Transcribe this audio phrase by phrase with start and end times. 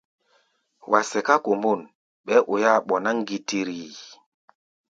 [0.91, 1.79] Wa sɛká kombôn,
[2.25, 3.79] ɓɛɛ́ oi-áa ɓɔná ŋgitiri.